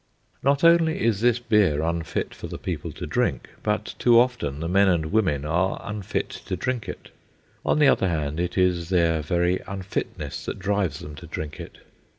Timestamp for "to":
2.93-3.05, 6.47-6.55, 11.17-11.27